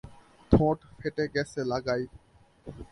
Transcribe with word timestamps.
ঠোঁট 0.51 0.77
ফেটে 0.99 1.25
গেছে 1.35 1.59
লাগাই। 1.63 2.03